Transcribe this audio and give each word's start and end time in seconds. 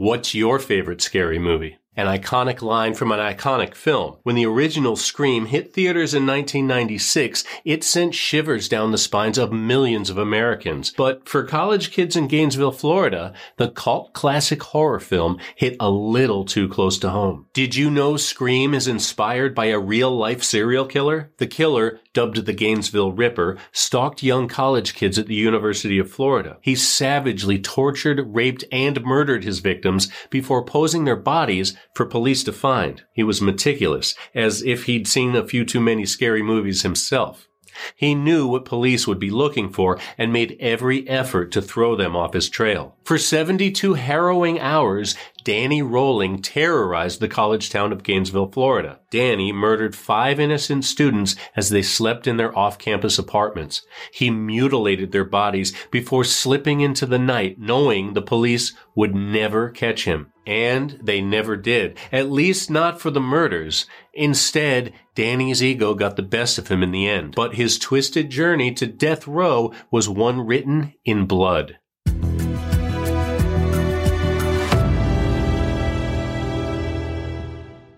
What's 0.00 0.32
your 0.32 0.60
favorite 0.60 1.00
scary 1.02 1.40
movie? 1.40 1.78
An 1.96 2.06
iconic 2.06 2.62
line 2.62 2.94
from 2.94 3.10
an 3.10 3.18
iconic 3.18 3.74
film. 3.74 4.18
When 4.22 4.36
the 4.36 4.46
original 4.46 4.94
Scream 4.94 5.46
hit 5.46 5.74
theaters 5.74 6.14
in 6.14 6.26
1996, 6.26 7.42
it 7.64 7.82
sent 7.82 8.14
shivers 8.14 8.68
down 8.68 8.92
the 8.92 8.98
spines 8.98 9.36
of 9.36 9.50
millions 9.50 10.08
of 10.08 10.16
Americans. 10.16 10.92
But 10.96 11.28
for 11.28 11.42
college 11.42 11.90
kids 11.90 12.14
in 12.14 12.28
Gainesville, 12.28 12.70
Florida, 12.70 13.32
the 13.56 13.70
cult 13.70 14.12
classic 14.12 14.62
horror 14.62 15.00
film 15.00 15.38
hit 15.56 15.76
a 15.80 15.90
little 15.90 16.44
too 16.44 16.68
close 16.68 16.98
to 16.98 17.10
home. 17.10 17.46
Did 17.52 17.74
you 17.74 17.90
know 17.90 18.16
Scream 18.16 18.74
is 18.74 18.86
inspired 18.86 19.52
by 19.52 19.66
a 19.66 19.80
real 19.80 20.16
life 20.16 20.44
serial 20.44 20.86
killer? 20.86 21.32
The 21.38 21.48
killer, 21.48 21.98
dubbed 22.12 22.46
the 22.46 22.52
Gainesville 22.52 23.12
Ripper, 23.12 23.58
stalked 23.72 24.22
young 24.22 24.48
college 24.48 24.94
kids 24.94 25.18
at 25.18 25.26
the 25.26 25.34
University 25.34 25.98
of 25.98 26.10
Florida. 26.10 26.58
He 26.60 26.74
savagely 26.74 27.60
tortured, 27.60 28.34
raped, 28.34 28.64
and 28.72 29.04
murdered 29.04 29.44
his 29.44 29.60
victims 29.60 30.10
before 30.30 30.64
posing 30.64 31.04
their 31.04 31.16
bodies 31.16 31.76
for 31.94 32.06
police 32.06 32.44
to 32.44 32.52
find. 32.52 33.02
He 33.12 33.22
was 33.22 33.42
meticulous, 33.42 34.14
as 34.34 34.62
if 34.62 34.84
he'd 34.84 35.08
seen 35.08 35.34
a 35.34 35.46
few 35.46 35.64
too 35.64 35.80
many 35.80 36.06
scary 36.06 36.42
movies 36.42 36.82
himself. 36.82 37.48
He 37.94 38.14
knew 38.14 38.46
what 38.46 38.64
police 38.64 39.06
would 39.06 39.18
be 39.18 39.30
looking 39.30 39.70
for 39.70 39.98
and 40.16 40.32
made 40.32 40.56
every 40.58 41.08
effort 41.08 41.52
to 41.52 41.62
throw 41.62 41.96
them 41.96 42.16
off 42.16 42.34
his 42.34 42.48
trail. 42.48 42.96
For 43.04 43.18
72 43.18 43.94
harrowing 43.94 44.58
hours, 44.58 45.14
Danny 45.44 45.82
Rolling 45.82 46.42
terrorized 46.42 47.20
the 47.20 47.28
college 47.28 47.70
town 47.70 47.92
of 47.92 48.02
Gainesville, 48.02 48.50
Florida. 48.50 49.00
Danny 49.10 49.52
murdered 49.52 49.96
five 49.96 50.38
innocent 50.38 50.84
students 50.84 51.36
as 51.56 51.70
they 51.70 51.82
slept 51.82 52.26
in 52.26 52.36
their 52.36 52.56
off-campus 52.56 53.18
apartments. 53.18 53.82
He 54.12 54.30
mutilated 54.30 55.12
their 55.12 55.24
bodies 55.24 55.72
before 55.90 56.24
slipping 56.24 56.80
into 56.80 57.06
the 57.06 57.18
night, 57.18 57.58
knowing 57.58 58.12
the 58.12 58.22
police 58.22 58.74
would 58.94 59.14
never 59.14 59.70
catch 59.70 60.04
him. 60.04 60.32
And 60.48 60.98
they 61.02 61.20
never 61.20 61.58
did. 61.58 61.98
At 62.10 62.30
least 62.30 62.70
not 62.70 63.02
for 63.02 63.10
the 63.10 63.20
murders. 63.20 63.84
Instead, 64.14 64.94
Danny's 65.14 65.62
ego 65.62 65.92
got 65.92 66.16
the 66.16 66.22
best 66.22 66.56
of 66.56 66.68
him 66.68 66.82
in 66.82 66.90
the 66.90 67.06
end. 67.06 67.34
But 67.36 67.56
his 67.56 67.78
twisted 67.78 68.30
journey 68.30 68.72
to 68.72 68.86
death 68.86 69.28
row 69.28 69.74
was 69.90 70.08
one 70.08 70.46
written 70.46 70.94
in 71.04 71.26
blood. 71.26 71.76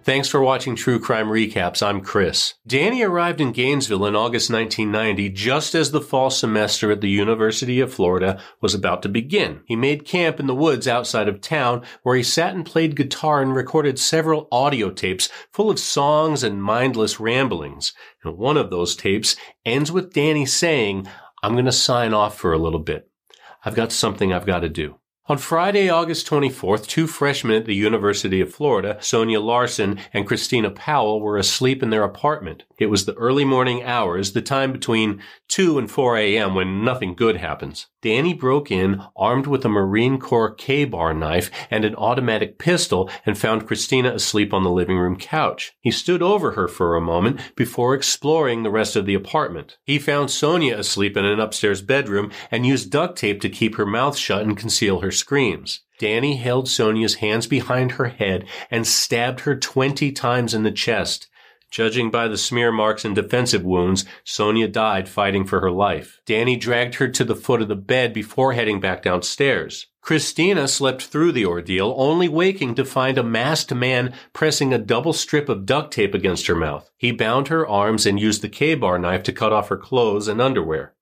Thanks 0.02 0.28
for 0.28 0.40
watching 0.40 0.76
True 0.76 0.98
Crime 0.98 1.28
Recaps. 1.28 1.86
I'm 1.86 2.00
Chris. 2.00 2.54
Danny 2.66 3.02
arrived 3.02 3.38
in 3.38 3.52
Gainesville 3.52 4.06
in 4.06 4.16
August 4.16 4.50
1990 4.50 5.28
just 5.28 5.74
as 5.74 5.90
the 5.90 6.00
fall 6.00 6.30
semester 6.30 6.90
at 6.90 7.02
the 7.02 7.10
University 7.10 7.80
of 7.80 7.92
Florida 7.92 8.40
was 8.62 8.72
about 8.72 9.02
to 9.02 9.10
begin. 9.10 9.60
He 9.66 9.76
made 9.76 10.06
camp 10.06 10.40
in 10.40 10.46
the 10.46 10.54
woods 10.54 10.88
outside 10.88 11.28
of 11.28 11.42
town 11.42 11.82
where 12.02 12.16
he 12.16 12.22
sat 12.22 12.54
and 12.54 12.64
played 12.64 12.96
guitar 12.96 13.42
and 13.42 13.54
recorded 13.54 13.98
several 13.98 14.48
audio 14.50 14.88
tapes 14.88 15.28
full 15.52 15.68
of 15.68 15.78
songs 15.78 16.42
and 16.42 16.62
mindless 16.62 17.20
ramblings. 17.20 17.92
And 18.24 18.38
one 18.38 18.56
of 18.56 18.70
those 18.70 18.96
tapes 18.96 19.36
ends 19.66 19.92
with 19.92 20.14
Danny 20.14 20.46
saying, 20.46 21.08
I'm 21.42 21.52
going 21.52 21.66
to 21.66 21.72
sign 21.72 22.14
off 22.14 22.38
for 22.38 22.54
a 22.54 22.58
little 22.58 22.80
bit. 22.80 23.10
I've 23.66 23.74
got 23.74 23.92
something 23.92 24.32
I've 24.32 24.46
got 24.46 24.60
to 24.60 24.70
do. 24.70 24.99
On 25.30 25.38
Friday, 25.38 25.88
August 25.88 26.26
24th, 26.26 26.88
two 26.88 27.06
freshmen 27.06 27.54
at 27.54 27.64
the 27.64 27.72
University 27.72 28.40
of 28.40 28.52
Florida, 28.52 28.96
Sonja 28.98 29.40
Larson 29.40 30.00
and 30.12 30.26
Christina 30.26 30.70
Powell, 30.70 31.20
were 31.20 31.36
asleep 31.38 31.84
in 31.84 31.90
their 31.90 32.02
apartment. 32.02 32.64
It 32.80 32.88
was 32.88 33.04
the 33.04 33.12
early 33.12 33.44
morning 33.44 33.82
hours, 33.82 34.32
the 34.32 34.40
time 34.40 34.72
between 34.72 35.22
2 35.48 35.78
and 35.78 35.90
4 35.90 36.16
a.m. 36.16 36.54
when 36.54 36.82
nothing 36.82 37.14
good 37.14 37.36
happens. 37.36 37.88
Danny 38.00 38.32
broke 38.32 38.70
in, 38.70 39.02
armed 39.14 39.46
with 39.46 39.66
a 39.66 39.68
Marine 39.68 40.18
Corps 40.18 40.54
KA-BAR 40.54 41.12
knife 41.12 41.50
and 41.70 41.84
an 41.84 41.94
automatic 41.96 42.58
pistol, 42.58 43.10
and 43.26 43.36
found 43.36 43.66
Christina 43.66 44.14
asleep 44.14 44.54
on 44.54 44.62
the 44.62 44.70
living 44.70 44.96
room 44.96 45.16
couch. 45.16 45.72
He 45.82 45.90
stood 45.90 46.22
over 46.22 46.52
her 46.52 46.68
for 46.68 46.96
a 46.96 47.02
moment 47.02 47.54
before 47.54 47.94
exploring 47.94 48.62
the 48.62 48.70
rest 48.70 48.96
of 48.96 49.04
the 49.04 49.14
apartment. 49.14 49.76
He 49.84 49.98
found 49.98 50.30
Sonja 50.30 50.78
asleep 50.78 51.18
in 51.18 51.26
an 51.26 51.38
upstairs 51.38 51.82
bedroom 51.82 52.32
and 52.50 52.64
used 52.64 52.90
duct 52.90 53.18
tape 53.18 53.42
to 53.42 53.50
keep 53.50 53.74
her 53.74 53.84
mouth 53.84 54.16
shut 54.16 54.40
and 54.40 54.56
conceal 54.56 55.00
her 55.00 55.10
screams. 55.10 55.80
Danny 55.98 56.36
held 56.36 56.64
Sonja's 56.64 57.16
hands 57.16 57.46
behind 57.46 57.92
her 57.92 58.06
head 58.06 58.46
and 58.70 58.86
stabbed 58.86 59.40
her 59.40 59.54
20 59.54 60.12
times 60.12 60.54
in 60.54 60.62
the 60.62 60.72
chest. 60.72 61.26
Judging 61.70 62.10
by 62.10 62.26
the 62.26 62.36
smear 62.36 62.72
marks 62.72 63.04
and 63.04 63.14
defensive 63.14 63.62
wounds, 63.62 64.04
Sonja 64.26 64.70
died 64.70 65.08
fighting 65.08 65.44
for 65.44 65.60
her 65.60 65.70
life. 65.70 66.20
Danny 66.26 66.56
dragged 66.56 66.96
her 66.96 67.08
to 67.08 67.24
the 67.24 67.36
foot 67.36 67.62
of 67.62 67.68
the 67.68 67.76
bed 67.76 68.12
before 68.12 68.54
heading 68.54 68.80
back 68.80 69.02
downstairs. 69.02 69.86
Christina 70.02 70.66
slept 70.66 71.02
through 71.02 71.32
the 71.32 71.46
ordeal, 71.46 71.94
only 71.96 72.28
waking 72.28 72.74
to 72.74 72.84
find 72.84 73.18
a 73.18 73.22
masked 73.22 73.74
man 73.74 74.14
pressing 74.32 74.72
a 74.72 74.78
double 74.78 75.12
strip 75.12 75.48
of 75.48 75.66
duct 75.66 75.92
tape 75.92 76.14
against 76.14 76.46
her 76.46 76.56
mouth. 76.56 76.90
He 76.96 77.12
bound 77.12 77.48
her 77.48 77.68
arms 77.68 78.06
and 78.06 78.18
used 78.18 78.42
the 78.42 78.48
KA-BAR 78.48 78.98
knife 78.98 79.22
to 79.24 79.32
cut 79.32 79.52
off 79.52 79.68
her 79.68 79.76
clothes 79.76 80.26
and 80.26 80.40
underwear. 80.40 80.94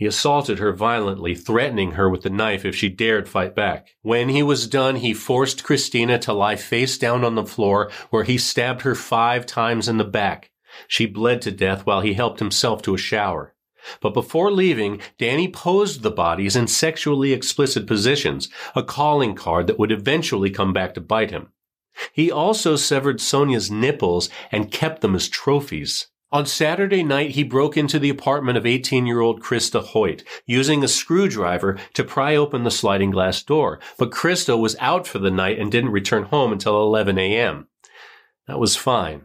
He 0.00 0.06
assaulted 0.06 0.60
her 0.60 0.72
violently, 0.72 1.34
threatening 1.34 1.90
her 1.90 2.08
with 2.08 2.22
the 2.22 2.30
knife 2.30 2.64
if 2.64 2.74
she 2.74 2.88
dared 2.88 3.28
fight 3.28 3.54
back. 3.54 3.88
When 4.00 4.30
he 4.30 4.42
was 4.42 4.66
done, 4.66 4.96
he 4.96 5.12
forced 5.12 5.62
Christina 5.62 6.18
to 6.20 6.32
lie 6.32 6.56
face 6.56 6.96
down 6.96 7.22
on 7.22 7.34
the 7.34 7.44
floor 7.44 7.90
where 8.08 8.24
he 8.24 8.38
stabbed 8.38 8.80
her 8.80 8.94
five 8.94 9.44
times 9.44 9.88
in 9.88 9.98
the 9.98 10.04
back. 10.04 10.52
She 10.88 11.04
bled 11.04 11.42
to 11.42 11.50
death 11.50 11.84
while 11.84 12.00
he 12.00 12.14
helped 12.14 12.38
himself 12.38 12.80
to 12.82 12.94
a 12.94 12.98
shower. 12.98 13.54
But 14.00 14.14
before 14.14 14.50
leaving, 14.50 15.02
Danny 15.18 15.48
posed 15.48 16.00
the 16.00 16.10
bodies 16.10 16.56
in 16.56 16.66
sexually 16.66 17.34
explicit 17.34 17.86
positions, 17.86 18.48
a 18.74 18.82
calling 18.82 19.34
card 19.34 19.66
that 19.66 19.78
would 19.78 19.92
eventually 19.92 20.48
come 20.48 20.72
back 20.72 20.94
to 20.94 21.02
bite 21.02 21.30
him. 21.30 21.52
He 22.14 22.32
also 22.32 22.74
severed 22.74 23.18
Sonja's 23.18 23.70
nipples 23.70 24.30
and 24.50 24.72
kept 24.72 25.02
them 25.02 25.14
as 25.14 25.28
trophies. 25.28 26.06
On 26.32 26.46
Saturday 26.46 27.02
night, 27.02 27.32
he 27.32 27.42
broke 27.42 27.76
into 27.76 27.98
the 27.98 28.08
apartment 28.08 28.56
of 28.56 28.62
18-year-old 28.62 29.42
Christa 29.42 29.82
Hoyt, 29.82 30.22
using 30.46 30.84
a 30.84 30.88
screwdriver 30.88 31.76
to 31.94 32.04
pry 32.04 32.36
open 32.36 32.62
the 32.62 32.70
sliding 32.70 33.10
glass 33.10 33.42
door. 33.42 33.80
But 33.98 34.12
Christa 34.12 34.56
was 34.56 34.76
out 34.78 35.08
for 35.08 35.18
the 35.18 35.30
night 35.30 35.58
and 35.58 35.72
didn't 35.72 35.90
return 35.90 36.24
home 36.24 36.52
until 36.52 36.80
11 36.82 37.18
a.m. 37.18 37.66
That 38.46 38.60
was 38.60 38.76
fine. 38.76 39.22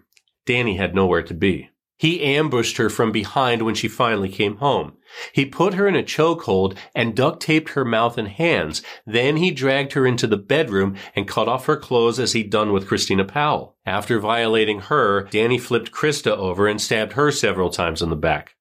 Danny 0.47 0.77
had 0.77 0.95
nowhere 0.95 1.21
to 1.23 1.33
be. 1.35 1.69
He 1.97 2.21
ambushed 2.21 2.77
her 2.77 2.89
from 2.89 3.11
behind 3.11 3.61
when 3.61 3.75
she 3.75 3.87
finally 3.87 4.27
came 4.29 4.57
home. 4.57 4.93
He 5.31 5.45
put 5.45 5.75
her 5.75 5.87
in 5.87 5.95
a 5.95 6.03
chokehold 6.03 6.75
and 6.93 7.15
duct 7.15 7.41
taped 7.41 7.69
her 7.69 7.85
mouth 7.85 8.17
and 8.17 8.27
hands. 8.27 8.81
Then 9.05 9.37
he 9.37 9.51
dragged 9.51 9.93
her 9.93 10.05
into 10.05 10.27
the 10.27 10.37
bedroom 10.37 10.97
and 11.15 11.27
cut 11.27 11.47
off 11.47 11.67
her 11.67 11.77
clothes 11.77 12.19
as 12.19 12.33
he'd 12.33 12.49
done 12.49 12.73
with 12.73 12.87
Christina 12.87 13.23
Powell. 13.23 13.77
After 13.85 14.19
violating 14.19 14.81
her, 14.81 15.23
Danny 15.31 15.57
flipped 15.57 15.91
Christa 15.91 16.35
over 16.35 16.67
and 16.67 16.81
stabbed 16.81 17.13
her 17.13 17.31
several 17.31 17.69
times 17.69 18.01
in 18.01 18.09
the 18.09 18.15
back. 18.17 18.55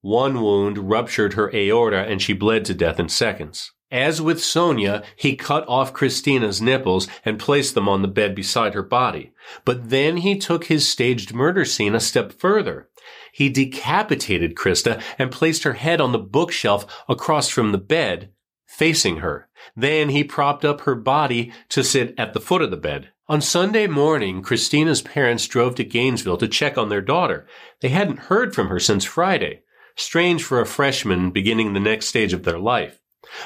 One 0.00 0.40
wound 0.40 0.88
ruptured 0.88 1.32
her 1.32 1.52
aorta 1.52 2.04
and 2.04 2.22
she 2.22 2.32
bled 2.32 2.64
to 2.66 2.74
death 2.74 3.00
in 3.00 3.08
seconds. 3.08 3.72
As 3.90 4.20
with 4.20 4.38
Sonja, 4.38 5.04
he 5.14 5.36
cut 5.36 5.64
off 5.68 5.92
Christina's 5.92 6.60
nipples 6.60 7.06
and 7.24 7.38
placed 7.38 7.74
them 7.74 7.88
on 7.88 8.02
the 8.02 8.08
bed 8.08 8.34
beside 8.34 8.74
her 8.74 8.82
body. 8.82 9.32
But 9.64 9.90
then 9.90 10.18
he 10.18 10.36
took 10.36 10.64
his 10.64 10.88
staged 10.88 11.32
murder 11.32 11.64
scene 11.64 11.94
a 11.94 12.00
step 12.00 12.32
further. 12.32 12.88
He 13.32 13.48
decapitated 13.48 14.56
Christa 14.56 15.00
and 15.18 15.30
placed 15.30 15.62
her 15.62 15.74
head 15.74 16.00
on 16.00 16.10
the 16.10 16.18
bookshelf 16.18 17.04
across 17.08 17.48
from 17.48 17.70
the 17.70 17.78
bed, 17.78 18.30
facing 18.66 19.18
her. 19.18 19.48
Then 19.76 20.08
he 20.08 20.24
propped 20.24 20.64
up 20.64 20.80
her 20.80 20.96
body 20.96 21.52
to 21.68 21.84
sit 21.84 22.12
at 22.18 22.32
the 22.32 22.40
foot 22.40 22.62
of 22.62 22.72
the 22.72 22.76
bed. 22.76 23.10
On 23.28 23.40
Sunday 23.40 23.86
morning, 23.86 24.42
Christina's 24.42 25.02
parents 25.02 25.46
drove 25.46 25.76
to 25.76 25.84
Gainesville 25.84 26.38
to 26.38 26.48
check 26.48 26.76
on 26.76 26.88
their 26.88 27.00
daughter. 27.00 27.46
They 27.80 27.90
hadn't 27.90 28.20
heard 28.30 28.54
from 28.54 28.68
her 28.68 28.80
since 28.80 29.04
Friday. 29.04 29.62
Strange 29.96 30.42
for 30.42 30.60
a 30.60 30.66
freshman 30.66 31.30
beginning 31.30 31.72
the 31.72 31.80
next 31.80 32.06
stage 32.06 32.32
of 32.32 32.42
their 32.42 32.58
life. 32.58 33.00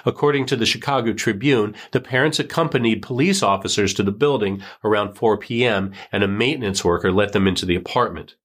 According 0.04 0.46
to 0.46 0.56
the 0.56 0.66
Chicago 0.66 1.12
Tribune, 1.12 1.74
the 1.92 2.00
parents 2.00 2.38
accompanied 2.38 3.02
police 3.02 3.42
officers 3.42 3.94
to 3.94 4.02
the 4.02 4.12
building 4.12 4.62
around 4.84 5.15
4 5.15 5.38
p.m. 5.38 5.92
and 6.12 6.22
a 6.22 6.28
maintenance 6.28 6.84
worker 6.84 7.12
let 7.12 7.32
them 7.32 7.47
into 7.47 7.66
the 7.66 7.77
apartment. 7.77 8.36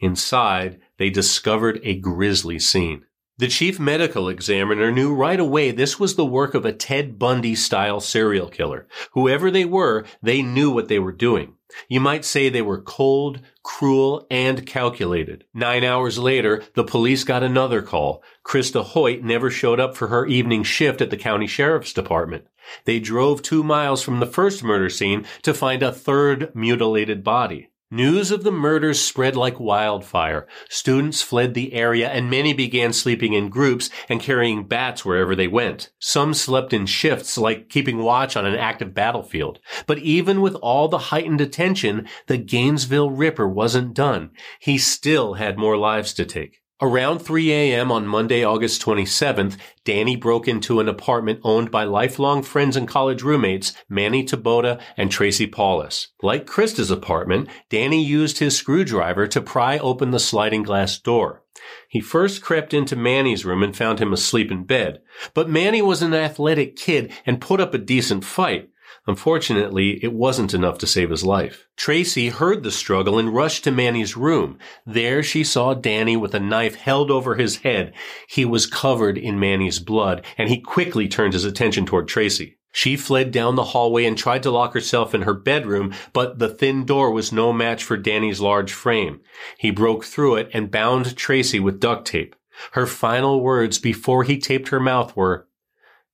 Inside, 0.00 0.80
they 0.98 1.10
discovered 1.10 1.80
a 1.82 1.98
grisly 1.98 2.58
scene. 2.58 3.04
The 3.38 3.48
chief 3.48 3.78
medical 3.78 4.28
examiner 4.28 4.90
knew 4.90 5.14
right 5.14 5.38
away 5.38 5.70
this 5.70 6.00
was 6.00 6.16
the 6.16 6.24
work 6.24 6.54
of 6.54 6.64
a 6.64 6.72
Ted 6.72 7.20
Bundy 7.20 7.54
style 7.54 8.00
serial 8.00 8.48
killer. 8.48 8.88
Whoever 9.12 9.50
they 9.50 9.64
were, 9.64 10.04
they 10.20 10.42
knew 10.42 10.72
what 10.72 10.88
they 10.88 10.98
were 10.98 11.12
doing. 11.12 11.54
You 11.88 12.00
might 12.00 12.24
say 12.24 12.48
they 12.48 12.62
were 12.62 12.80
cold, 12.80 13.40
cruel, 13.62 14.26
and 14.30 14.66
calculated. 14.66 15.44
Nine 15.52 15.84
hours 15.84 16.18
later, 16.18 16.64
the 16.74 16.84
police 16.84 17.24
got 17.24 17.42
another 17.42 17.82
call. 17.82 18.22
Christa 18.44 18.82
Hoyt 18.82 19.22
never 19.22 19.50
showed 19.50 19.78
up 19.78 19.96
for 19.96 20.08
her 20.08 20.26
evening 20.26 20.62
shift 20.62 21.00
at 21.00 21.10
the 21.10 21.16
county 21.16 21.46
sheriff's 21.46 21.92
department. 21.92 22.46
They 22.84 23.00
drove 23.00 23.42
two 23.42 23.62
miles 23.62 24.02
from 24.02 24.20
the 24.20 24.26
first 24.26 24.62
murder 24.62 24.88
scene 24.88 25.26
to 25.42 25.54
find 25.54 25.82
a 25.82 25.92
third 25.92 26.54
mutilated 26.54 27.22
body. 27.22 27.70
News 27.90 28.30
of 28.30 28.44
the 28.44 28.52
murders 28.52 29.00
spread 29.00 29.34
like 29.34 29.58
wildfire. 29.58 30.46
Students 30.68 31.22
fled 31.22 31.54
the 31.54 31.72
area 31.72 32.06
and 32.10 32.28
many 32.28 32.52
began 32.52 32.92
sleeping 32.92 33.32
in 33.32 33.48
groups 33.48 33.88
and 34.10 34.20
carrying 34.20 34.68
bats 34.68 35.06
wherever 35.06 35.34
they 35.34 35.48
went. 35.48 35.88
Some 35.98 36.34
slept 36.34 36.74
in 36.74 36.84
shifts 36.84 37.38
like 37.38 37.70
keeping 37.70 38.02
watch 38.02 38.36
on 38.36 38.44
an 38.44 38.56
active 38.56 38.92
battlefield. 38.92 39.58
But 39.86 40.00
even 40.00 40.42
with 40.42 40.54
all 40.56 40.88
the 40.88 40.98
heightened 40.98 41.40
attention, 41.40 42.06
the 42.26 42.36
Gainesville 42.36 43.10
Ripper 43.10 43.48
wasn't 43.48 43.94
done. 43.94 44.32
He 44.60 44.76
still 44.76 45.34
had 45.34 45.56
more 45.56 45.78
lives 45.78 46.12
to 46.14 46.26
take. 46.26 46.60
Around 46.80 47.18
3 47.18 47.50
a.m. 47.50 47.90
on 47.90 48.06
Monday, 48.06 48.44
August 48.44 48.80
27th, 48.82 49.56
Danny 49.84 50.14
broke 50.14 50.46
into 50.46 50.78
an 50.78 50.88
apartment 50.88 51.40
owned 51.42 51.72
by 51.72 51.82
lifelong 51.82 52.44
friends 52.44 52.76
and 52.76 52.86
college 52.86 53.24
roommates 53.24 53.72
Manny 53.88 54.24
Taboada 54.24 54.80
and 54.96 55.10
Tracy 55.10 55.48
Paules. 55.48 56.10
Like 56.22 56.46
Christa's 56.46 56.92
apartment, 56.92 57.48
Danny 57.68 58.04
used 58.04 58.38
his 58.38 58.56
screwdriver 58.56 59.26
to 59.26 59.40
pry 59.40 59.78
open 59.78 60.12
the 60.12 60.20
sliding 60.20 60.62
glass 60.62 61.00
door. 61.00 61.42
He 61.88 62.00
first 62.00 62.42
crept 62.42 62.72
into 62.72 62.94
Manny's 62.94 63.44
room 63.44 63.64
and 63.64 63.76
found 63.76 63.98
him 63.98 64.12
asleep 64.12 64.52
in 64.52 64.62
bed. 64.62 65.00
But 65.34 65.50
Manny 65.50 65.82
was 65.82 66.00
an 66.00 66.14
athletic 66.14 66.76
kid 66.76 67.12
and 67.26 67.40
put 67.40 67.60
up 67.60 67.74
a 67.74 67.78
decent 67.78 68.24
fight. 68.24 68.70
Unfortunately, 69.06 70.02
it 70.02 70.12
wasn't 70.12 70.54
enough 70.54 70.78
to 70.78 70.86
save 70.86 71.10
his 71.10 71.24
life. 71.24 71.66
Tracy 71.76 72.28
heard 72.28 72.62
the 72.62 72.70
struggle 72.70 73.18
and 73.18 73.34
rushed 73.34 73.64
to 73.64 73.70
Manny's 73.70 74.16
room. 74.16 74.58
There 74.84 75.22
she 75.22 75.44
saw 75.44 75.74
Danny 75.74 76.16
with 76.16 76.34
a 76.34 76.40
knife 76.40 76.74
held 76.74 77.10
over 77.10 77.34
his 77.34 77.58
head. 77.58 77.94
He 78.28 78.44
was 78.44 78.66
covered 78.66 79.16
in 79.16 79.40
Manny's 79.40 79.78
blood, 79.78 80.24
and 80.36 80.48
he 80.48 80.60
quickly 80.60 81.08
turned 81.08 81.32
his 81.32 81.44
attention 81.44 81.86
toward 81.86 82.08
Tracy. 82.08 82.58
She 82.72 82.96
fled 82.96 83.30
down 83.30 83.54
the 83.54 83.64
hallway 83.64 84.04
and 84.04 84.16
tried 84.16 84.42
to 84.42 84.50
lock 84.50 84.74
herself 84.74 85.14
in 85.14 85.22
her 85.22 85.34
bedroom, 85.34 85.94
but 86.12 86.38
the 86.38 86.48
thin 86.48 86.84
door 86.84 87.10
was 87.10 87.32
no 87.32 87.52
match 87.52 87.82
for 87.82 87.96
Danny's 87.96 88.40
large 88.40 88.72
frame. 88.72 89.20
He 89.58 89.70
broke 89.70 90.04
through 90.04 90.36
it 90.36 90.50
and 90.52 90.70
bound 90.70 91.16
Tracy 91.16 91.58
with 91.58 91.80
duct 91.80 92.06
tape. 92.06 92.36
Her 92.72 92.86
final 92.86 93.40
words 93.40 93.78
before 93.78 94.24
he 94.24 94.38
taped 94.38 94.68
her 94.68 94.80
mouth 94.80 95.16
were, 95.16 95.48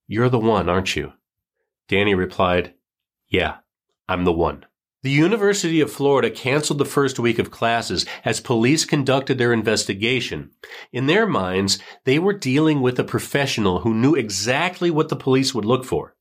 You're 0.07 0.29
the 0.29 0.39
one, 0.39 0.69
aren't 0.69 0.95
you? 0.95 1.13
Danny 1.87 2.15
replied, 2.15 2.73
yeah, 3.27 3.57
I'm 4.07 4.23
the 4.23 4.31
one. 4.31 4.65
The 5.03 5.11
University 5.11 5.81
of 5.81 5.91
Florida 5.91 6.31
canceled 6.31 6.79
the 6.79 6.85
first 6.85 7.19
week 7.19 7.37
of 7.37 7.51
classes 7.51 8.07
as 8.23 8.39
police 8.39 8.85
conducted 8.85 9.37
their 9.37 9.53
investigation. 9.53 10.49
In 10.91 11.05
their 11.05 11.27
minds, 11.27 11.77
they 12.05 12.17
were 12.17 12.33
dealing 12.33 12.81
with 12.81 12.97
a 12.97 13.03
professional 13.03 13.81
who 13.81 13.93
knew 13.93 14.15
exactly 14.15 14.89
what 14.89 15.09
the 15.09 15.15
police 15.15 15.53
would 15.53 15.65
look 15.65 15.85
for. 15.85 16.15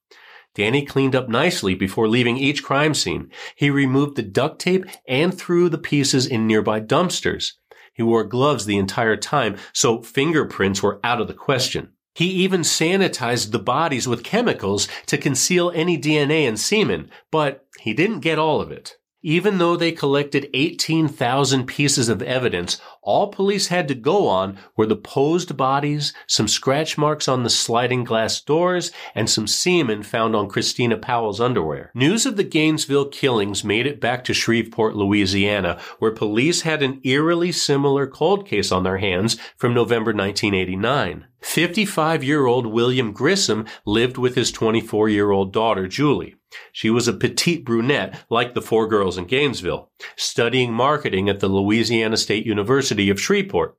Danny 0.54 0.84
cleaned 0.84 1.16
up 1.16 1.30
nicely 1.30 1.74
before 1.74 2.08
leaving 2.08 2.36
each 2.36 2.62
crime 2.62 2.92
scene. 2.92 3.30
He 3.56 3.70
removed 3.70 4.16
the 4.16 4.22
duct 4.22 4.60
tape 4.60 4.84
and 5.08 5.32
threw 5.32 5.70
the 5.70 5.78
pieces 5.78 6.26
in 6.26 6.46
nearby 6.46 6.80
dumpsters. 6.80 7.52
He 7.94 8.02
wore 8.02 8.24
gloves 8.24 8.66
the 8.66 8.76
entire 8.76 9.16
time, 9.16 9.56
so 9.72 10.02
fingerprints 10.02 10.82
were 10.82 11.00
out 11.02 11.22
of 11.22 11.28
the 11.28 11.34
question. 11.34 11.94
He 12.14 12.26
even 12.26 12.60
sanitized 12.60 13.50
the 13.50 13.58
bodies 13.58 14.06
with 14.06 14.22
chemicals 14.22 14.86
to 15.06 15.18
conceal 15.18 15.72
any 15.74 15.98
DNA 15.98 16.46
and 16.46 16.58
semen, 16.58 17.10
but 17.32 17.66
he 17.80 17.92
didn't 17.92 18.20
get 18.20 18.38
all 18.38 18.60
of 18.60 18.70
it. 18.70 18.96
Even 19.26 19.56
though 19.56 19.74
they 19.74 19.90
collected 19.90 20.50
18,000 20.52 21.64
pieces 21.64 22.10
of 22.10 22.20
evidence, 22.20 22.78
all 23.02 23.28
police 23.28 23.68
had 23.68 23.88
to 23.88 23.94
go 23.94 24.28
on 24.28 24.58
were 24.76 24.84
the 24.84 24.96
posed 24.96 25.56
bodies, 25.56 26.12
some 26.26 26.46
scratch 26.46 26.98
marks 26.98 27.26
on 27.26 27.42
the 27.42 27.48
sliding 27.48 28.04
glass 28.04 28.38
doors, 28.42 28.92
and 29.14 29.30
some 29.30 29.46
semen 29.46 30.02
found 30.02 30.36
on 30.36 30.46
Christina 30.46 30.98
Powell's 30.98 31.40
underwear. 31.40 31.90
News 31.94 32.26
of 32.26 32.36
the 32.36 32.44
Gainesville 32.44 33.06
killings 33.06 33.64
made 33.64 33.86
it 33.86 33.98
back 33.98 34.24
to 34.24 34.34
Shreveport, 34.34 34.94
Louisiana, 34.94 35.80
where 36.00 36.12
police 36.12 36.60
had 36.60 36.82
an 36.82 37.00
eerily 37.02 37.50
similar 37.50 38.06
cold 38.06 38.46
case 38.46 38.70
on 38.70 38.82
their 38.82 38.98
hands 38.98 39.38
from 39.56 39.72
November 39.72 40.12
1989. 40.12 41.24
55 41.44 42.24
year 42.24 42.46
old 42.46 42.66
William 42.66 43.12
Grissom 43.12 43.66
lived 43.84 44.16
with 44.16 44.34
his 44.34 44.50
24 44.50 45.10
year 45.10 45.30
old 45.30 45.52
daughter, 45.52 45.86
Julie. 45.86 46.36
She 46.72 46.88
was 46.88 47.06
a 47.06 47.12
petite 47.12 47.64
brunette 47.64 48.24
like 48.30 48.54
the 48.54 48.62
four 48.62 48.88
girls 48.88 49.18
in 49.18 49.26
Gainesville, 49.26 49.90
studying 50.16 50.72
marketing 50.72 51.28
at 51.28 51.40
the 51.40 51.48
Louisiana 51.48 52.16
State 52.16 52.46
University 52.46 53.10
of 53.10 53.20
Shreveport. 53.20 53.76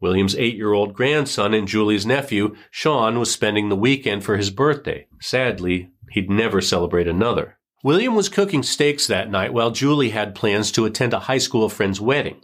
William's 0.00 0.34
eight-year-old 0.34 0.94
grandson 0.94 1.54
and 1.54 1.68
Julie's 1.68 2.04
nephew, 2.04 2.54
Sean, 2.70 3.18
was 3.18 3.30
spending 3.30 3.68
the 3.68 3.76
weekend 3.76 4.24
for 4.24 4.36
his 4.36 4.50
birthday. 4.50 5.06
Sadly, 5.20 5.90
he'd 6.10 6.28
never 6.28 6.60
celebrate 6.60 7.08
another. 7.08 7.56
William 7.82 8.14
was 8.14 8.28
cooking 8.28 8.62
steaks 8.62 9.06
that 9.06 9.30
night 9.30 9.54
while 9.54 9.70
Julie 9.70 10.10
had 10.10 10.34
plans 10.34 10.72
to 10.72 10.84
attend 10.84 11.14
a 11.14 11.20
high 11.20 11.38
school 11.38 11.68
friend's 11.68 12.00
wedding. 12.00 12.42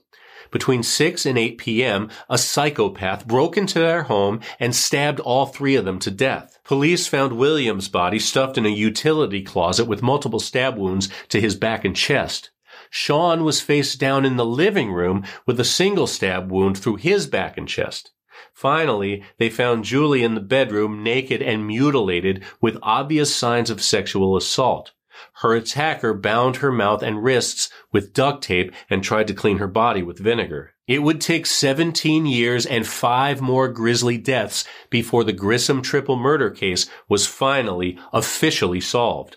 Between 0.52 0.82
6 0.82 1.26
and 1.26 1.38
8 1.38 1.58
p.m., 1.58 2.10
a 2.28 2.36
psychopath 2.36 3.26
broke 3.26 3.56
into 3.56 3.80
their 3.80 4.04
home 4.04 4.40
and 4.60 4.76
stabbed 4.76 5.18
all 5.18 5.46
three 5.46 5.74
of 5.74 5.86
them 5.86 5.98
to 6.00 6.10
death. 6.10 6.60
Police 6.62 7.06
found 7.06 7.32
William's 7.32 7.88
body 7.88 8.18
stuffed 8.18 8.58
in 8.58 8.66
a 8.66 8.68
utility 8.68 9.42
closet 9.42 9.86
with 9.86 10.02
multiple 10.02 10.38
stab 10.38 10.76
wounds 10.76 11.08
to 11.30 11.40
his 11.40 11.56
back 11.56 11.84
and 11.84 11.96
chest. 11.96 12.50
Sean 12.90 13.42
was 13.42 13.62
face 13.62 13.96
down 13.96 14.26
in 14.26 14.36
the 14.36 14.44
living 14.44 14.92
room 14.92 15.24
with 15.46 15.58
a 15.58 15.64
single 15.64 16.06
stab 16.06 16.52
wound 16.52 16.76
through 16.76 16.96
his 16.96 17.26
back 17.26 17.56
and 17.56 17.66
chest. 17.66 18.10
Finally, 18.52 19.22
they 19.38 19.48
found 19.48 19.84
Julie 19.84 20.22
in 20.22 20.34
the 20.34 20.40
bedroom 20.40 21.02
naked 21.02 21.40
and 21.40 21.66
mutilated 21.66 22.44
with 22.60 22.76
obvious 22.82 23.34
signs 23.34 23.70
of 23.70 23.82
sexual 23.82 24.36
assault. 24.36 24.92
Her 25.34 25.54
attacker 25.54 26.14
bound 26.14 26.56
her 26.56 26.72
mouth 26.72 27.02
and 27.02 27.22
wrists 27.22 27.70
with 27.92 28.12
duct 28.12 28.42
tape 28.44 28.72
and 28.90 29.02
tried 29.02 29.28
to 29.28 29.34
clean 29.34 29.58
her 29.58 29.66
body 29.66 30.02
with 30.02 30.18
vinegar. 30.18 30.74
It 30.86 31.02
would 31.02 31.20
take 31.20 31.46
17 31.46 32.26
years 32.26 32.66
and 32.66 32.86
five 32.86 33.40
more 33.40 33.68
grisly 33.68 34.18
deaths 34.18 34.64
before 34.90 35.24
the 35.24 35.32
Grissom 35.32 35.80
triple 35.80 36.16
murder 36.16 36.50
case 36.50 36.88
was 37.08 37.26
finally 37.26 37.98
officially 38.12 38.80
solved. 38.80 39.36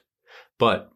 But 0.58 0.92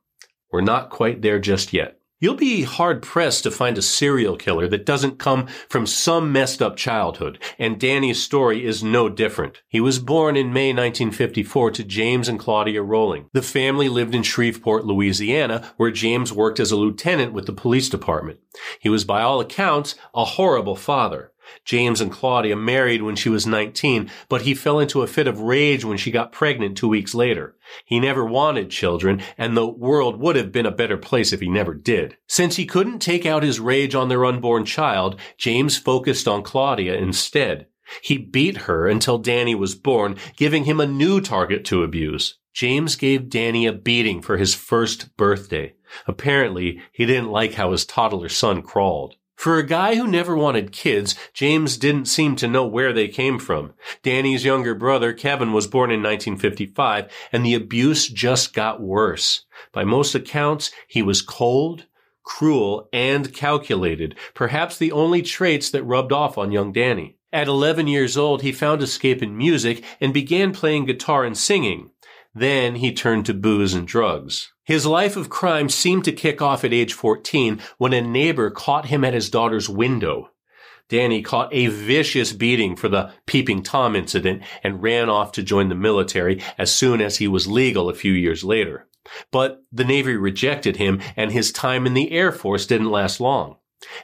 we're 0.51 0.61
not 0.61 0.89
quite 0.89 1.21
there 1.21 1.39
just 1.39 1.71
yet. 1.73 1.98
You'll 2.21 2.35
be 2.35 2.63
hard 2.63 3.01
pressed 3.01 3.43
to 3.43 3.51
find 3.51 3.77
a 3.77 3.81
serial 3.81 4.35
killer 4.35 4.67
that 4.67 4.85
doesn't 4.85 5.19
come 5.19 5.47
from 5.69 5.87
some 5.87 6.33
messed 6.33 6.61
up 6.61 6.75
childhood, 6.75 7.39
and 7.57 7.79
Danny's 7.79 8.21
story 8.21 8.65
is 8.65 8.83
no 8.83 9.07
different. 9.07 9.61
He 9.69 9.79
was 9.79 9.99
born 9.99 10.35
in 10.35 10.51
May 10.51 10.73
1954 10.73 11.71
to 11.71 11.83
James 11.85 12.27
and 12.27 12.37
Claudia 12.37 12.83
Rolling. 12.83 13.29
The 13.31 13.41
family 13.41 13.87
lived 13.87 14.13
in 14.13 14.23
Shreveport, 14.23 14.85
Louisiana, 14.85 15.71
where 15.77 15.91
James 15.91 16.33
worked 16.33 16.59
as 16.59 16.71
a 16.71 16.75
lieutenant 16.75 17.31
with 17.31 17.45
the 17.45 17.53
police 17.53 17.87
department. 17.87 18.39
He 18.81 18.89
was 18.89 19.05
by 19.05 19.21
all 19.21 19.39
accounts 19.39 19.95
a 20.13 20.25
horrible 20.25 20.75
father. 20.75 21.31
James 21.65 22.01
and 22.01 22.11
Claudia 22.11 22.55
married 22.55 23.01
when 23.01 23.15
she 23.15 23.29
was 23.29 23.45
19, 23.45 24.09
but 24.27 24.41
he 24.43 24.53
fell 24.53 24.79
into 24.79 25.01
a 25.01 25.07
fit 25.07 25.27
of 25.27 25.41
rage 25.41 25.83
when 25.85 25.97
she 25.97 26.11
got 26.11 26.31
pregnant 26.31 26.77
two 26.77 26.87
weeks 26.87 27.13
later. 27.13 27.55
He 27.85 27.99
never 27.99 28.25
wanted 28.25 28.69
children, 28.69 29.21
and 29.37 29.55
the 29.55 29.67
world 29.67 30.19
would 30.19 30.35
have 30.35 30.51
been 30.51 30.65
a 30.65 30.71
better 30.71 30.97
place 30.97 31.31
if 31.33 31.39
he 31.39 31.49
never 31.49 31.73
did. 31.73 32.17
Since 32.27 32.55
he 32.55 32.65
couldn't 32.65 32.99
take 32.99 33.25
out 33.25 33.43
his 33.43 33.59
rage 33.59 33.95
on 33.95 34.09
their 34.09 34.25
unborn 34.25 34.65
child, 34.65 35.19
James 35.37 35.77
focused 35.77 36.27
on 36.27 36.43
Claudia 36.43 36.95
instead. 36.95 37.67
He 38.01 38.17
beat 38.17 38.57
her 38.57 38.87
until 38.87 39.17
Danny 39.17 39.55
was 39.55 39.75
born, 39.75 40.15
giving 40.37 40.65
him 40.65 40.79
a 40.79 40.87
new 40.87 41.21
target 41.21 41.65
to 41.65 41.83
abuse. 41.83 42.37
James 42.53 42.95
gave 42.95 43.29
Danny 43.29 43.65
a 43.65 43.73
beating 43.73 44.21
for 44.21 44.37
his 44.37 44.53
first 44.53 45.15
birthday. 45.17 45.73
Apparently, 46.07 46.81
he 46.91 47.05
didn't 47.05 47.31
like 47.31 47.53
how 47.53 47.71
his 47.71 47.85
toddler 47.85 48.29
son 48.29 48.61
crawled. 48.61 49.15
For 49.39 49.57
a 49.57 49.65
guy 49.65 49.95
who 49.95 50.05
never 50.05 50.35
wanted 50.35 50.73
kids, 50.73 51.15
James 51.33 51.77
didn't 51.77 52.09
seem 52.09 52.35
to 52.35 52.47
know 52.49 52.65
where 52.65 52.91
they 52.91 53.07
came 53.07 53.39
from. 53.39 53.71
Danny's 54.03 54.43
younger 54.43 54.75
brother, 54.75 55.13
Kevin, 55.13 55.53
was 55.53 55.65
born 55.65 55.91
in 55.91 56.03
1955, 56.03 57.09
and 57.31 57.45
the 57.45 57.53
abuse 57.53 58.09
just 58.09 58.53
got 58.53 58.81
worse. 58.81 59.45
By 59.71 59.85
most 59.85 60.13
accounts, 60.13 60.71
he 60.89 61.01
was 61.01 61.21
cold, 61.21 61.85
cruel, 62.21 62.89
and 62.91 63.33
calculated, 63.33 64.17
perhaps 64.33 64.77
the 64.77 64.91
only 64.91 65.21
traits 65.21 65.71
that 65.71 65.85
rubbed 65.85 66.11
off 66.11 66.37
on 66.37 66.51
young 66.51 66.73
Danny. 66.73 67.15
At 67.31 67.47
11 67.47 67.87
years 67.87 68.17
old, 68.17 68.41
he 68.41 68.51
found 68.51 68.83
escape 68.83 69.23
in 69.23 69.37
music 69.37 69.85
and 70.01 70.13
began 70.13 70.51
playing 70.51 70.83
guitar 70.83 71.23
and 71.23 71.37
singing. 71.37 71.91
Then 72.35 72.75
he 72.75 72.91
turned 72.91 73.25
to 73.27 73.33
booze 73.33 73.73
and 73.73 73.87
drugs. 73.87 74.51
His 74.69 74.85
life 74.85 75.17
of 75.17 75.31
crime 75.31 75.67
seemed 75.67 76.05
to 76.05 76.11
kick 76.11 76.43
off 76.43 76.63
at 76.63 76.75
age 76.75 76.93
14 76.93 77.59
when 77.79 77.91
a 77.91 78.01
neighbor 78.01 78.51
caught 78.51 78.85
him 78.85 79.03
at 79.03 79.15
his 79.15 79.31
daughter's 79.31 79.67
window. 79.67 80.29
Danny 80.89 81.23
caught 81.23 81.51
a 81.51 81.65
vicious 81.65 82.33
beating 82.33 82.75
for 82.75 82.87
the 82.87 83.11
peeping 83.25 83.63
Tom 83.63 83.95
incident 83.95 84.43
and 84.61 84.83
ran 84.83 85.09
off 85.09 85.31
to 85.31 85.41
join 85.41 85.69
the 85.69 85.73
military 85.73 86.43
as 86.59 86.71
soon 86.71 87.01
as 87.01 87.17
he 87.17 87.27
was 87.27 87.47
legal 87.47 87.89
a 87.89 87.95
few 87.95 88.11
years 88.11 88.43
later. 88.43 88.87
But 89.31 89.63
the 89.71 89.83
Navy 89.83 90.15
rejected 90.15 90.75
him 90.75 91.01
and 91.15 91.31
his 91.31 91.51
time 91.51 91.87
in 91.87 91.95
the 91.95 92.11
Air 92.11 92.31
Force 92.31 92.67
didn't 92.67 92.91
last 92.91 93.19
long. 93.19 93.55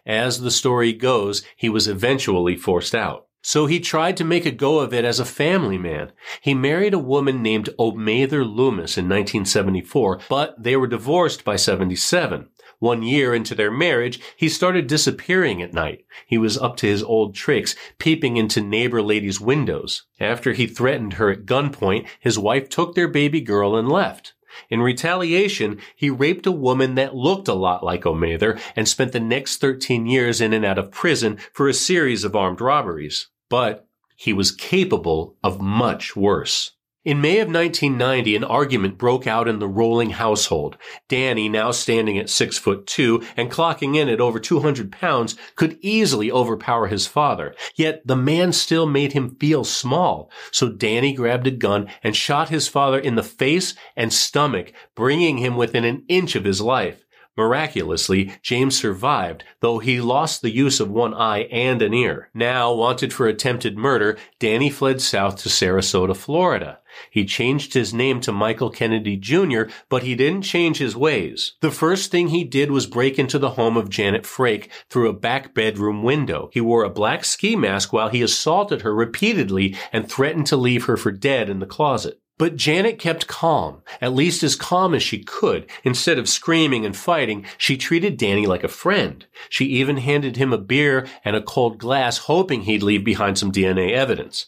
As 0.04 0.42
the 0.42 0.50
story 0.50 0.94
goes, 0.94 1.44
he 1.56 1.70
was 1.70 1.88
eventually 1.88 2.56
forced 2.56 2.96
out. 2.96 3.25
So 3.48 3.68
he 3.68 3.80
tried 3.80 4.18
to 4.18 4.24
make 4.24 4.48
a 4.48 4.52
go 4.52 4.80
of 4.80 4.92
it 4.92 5.06
as 5.06 5.20
a 5.20 5.24
family 5.24 5.78
man. 5.78 6.12
He 6.42 6.56
married 6.56 6.96
a 6.96 7.00
woman 7.00 7.44
named 7.44 7.70
Omatha 7.78 8.44
Loomis 8.44 8.98
in 8.98 9.06
1974, 9.06 10.22
but 10.28 10.56
they 10.62 10.76
were 10.76 10.88
divorced 10.88 11.46
by 11.46 11.56
77. 11.56 12.48
One 12.80 13.04
year 13.04 13.36
into 13.36 13.54
their 13.54 13.70
marriage, 13.70 14.20
he 14.36 14.50
started 14.50 14.88
disappearing 14.88 15.62
at 15.62 15.76
night. 15.76 16.08
He 16.26 16.40
was 16.40 16.58
up 16.58 16.76
to 16.78 16.88
his 16.88 17.04
old 17.04 17.36
tricks, 17.36 17.76
peeping 18.00 18.36
into 18.36 18.62
neighbor 18.62 19.04
ladies' 19.04 19.40
windows. 19.40 20.08
After 20.20 20.54
he 20.54 20.66
threatened 20.66 21.14
her 21.14 21.30
at 21.30 21.46
gunpoint, 21.46 22.08
his 22.20 22.40
wife 22.40 22.68
took 22.68 22.96
their 22.96 23.08
baby 23.08 23.42
girl 23.42 23.76
and 23.76 23.88
left. 23.88 24.34
In 24.72 24.82
retaliation, 24.82 25.80
he 25.96 26.10
raped 26.10 26.48
a 26.48 26.52
woman 26.52 26.96
that 26.96 27.16
looked 27.16 27.48
a 27.48 27.54
lot 27.54 27.84
like 27.84 28.06
Omatha 28.06 28.60
and 28.76 28.88
spent 28.88 29.12
the 29.12 29.20
next 29.20 29.58
13 29.58 30.08
years 30.08 30.42
in 30.42 30.52
and 30.52 30.66
out 30.66 30.80
of 30.80 30.90
prison 30.90 31.38
for 31.54 31.68
a 31.68 31.76
series 31.76 32.24
of 32.24 32.36
armed 32.36 32.60
robberies. 32.60 33.28
But 33.50 33.88
he 34.16 34.34
was 34.34 34.52
capable 34.52 35.38
of 35.44 35.62
much 35.62 36.16
worse. 36.16 36.72
In 37.06 37.22
May 37.22 37.38
of 37.38 37.48
1990, 37.50 38.36
an 38.36 38.44
argument 38.44 38.98
broke 38.98 39.28
out 39.28 39.48
in 39.48 39.60
the 39.60 39.68
Rolling 39.68 40.10
household. 40.10 40.76
Danny, 41.08 41.48
now 41.48 41.70
standing 41.70 42.18
at 42.18 42.32
six 42.32 42.58
foot 42.58 42.88
two 42.88 43.22
and 43.38 43.52
clocking 43.52 43.96
in 43.96 44.10
at 44.10 44.20
over 44.20 44.40
200 44.40 44.92
pounds, 44.92 45.36
could 45.56 45.78
easily 45.82 46.32
overpower 46.32 46.88
his 46.88 47.06
father. 47.06 47.54
Yet 47.76 48.02
the 48.08 48.16
man 48.16 48.54
still 48.54 48.88
made 48.88 49.14
him 49.14 49.36
feel 49.36 49.64
small. 49.64 50.32
So 50.52 50.68
Danny 50.68 51.14
grabbed 51.14 51.46
a 51.46 51.52
gun 51.52 51.92
and 52.04 52.16
shot 52.16 52.50
his 52.50 52.68
father 52.68 52.98
in 52.98 53.14
the 53.14 53.22
face 53.22 53.76
and 53.96 54.12
stomach, 54.12 54.74
bringing 54.96 55.38
him 55.38 55.56
within 55.56 55.84
an 55.84 56.06
inch 56.08 56.36
of 56.36 56.44
his 56.44 56.60
life. 56.60 57.05
Miraculously, 57.38 58.32
James 58.42 58.78
survived, 58.78 59.44
though 59.60 59.80
he 59.80 60.00
lost 60.00 60.42
the 60.42 60.50
use 60.50 60.80
of 60.80 60.90
one 60.90 61.14
eye 61.14 61.44
and 61.52 61.82
an 61.82 61.94
ear. 61.94 62.30
Now, 62.34 62.74
wanted 62.74 63.12
for 63.12 63.28
attempted 63.28 63.78
murder, 63.78 64.18
Danny 64.40 64.70
fled 64.70 65.02
south 65.02 65.38
to 65.44 65.50
Sarasota, 65.50 66.16
Florida. 66.16 66.80
He 67.12 67.26
changed 67.26 67.74
his 67.74 67.94
name 67.94 68.22
to 68.22 68.32
Michael 68.32 68.70
Kennedy 68.70 69.18
Jr., 69.18 69.64
but 69.90 70.04
he 70.04 70.16
didn't 70.16 70.44
change 70.44 70.78
his 70.78 70.96
ways. 70.96 71.56
The 71.60 71.72
first 71.72 72.10
thing 72.10 72.30
he 72.30 72.46
did 72.46 72.72
was 72.72 72.88
break 72.88 73.20
into 73.20 73.38
the 73.38 73.52
home 73.52 73.76
of 73.76 73.90
Janet 73.90 74.24
Frake 74.24 74.70
through 74.90 75.10
a 75.10 75.14
back 75.14 75.54
bedroom 75.54 76.04
window. 76.04 76.50
He 76.54 76.62
wore 76.62 76.86
a 76.86 76.90
black 76.90 77.26
ski 77.26 77.58
mask 77.58 77.92
while 77.92 78.10
he 78.10 78.22
assaulted 78.22 78.84
her 78.84 78.96
repeatedly 78.96 79.76
and 79.92 80.10
threatened 80.10 80.48
to 80.48 80.58
leave 80.58 80.86
her 80.86 80.96
for 80.96 81.12
dead 81.12 81.50
in 81.50 81.60
the 81.60 81.66
closet. 81.66 82.22
But 82.38 82.58
Janet 82.58 83.00
kept 83.00 83.28
calm, 83.28 83.82
at 84.02 84.14
least 84.14 84.44
as 84.44 84.58
calm 84.58 84.94
as 84.94 85.02
she 85.02 85.24
could. 85.24 85.68
Instead 85.86 86.20
of 86.20 86.28
screaming 86.28 86.86
and 86.86 86.96
fighting, 86.96 87.46
she 87.58 87.78
treated 87.78 88.18
Danny 88.18 88.46
like 88.46 88.64
a 88.64 88.70
friend. 88.70 89.26
She 89.50 89.66
even 89.66 89.98
handed 89.98 90.36
him 90.36 90.52
a 90.52 90.58
beer 90.58 91.08
and 91.24 91.36
a 91.36 91.42
cold 91.42 91.78
glass, 91.78 92.18
hoping 92.18 92.64
he'd 92.64 92.84
leave 92.84 93.06
behind 93.06 93.38
some 93.38 93.54
DNA 93.54 93.92
evidence. 93.92 94.48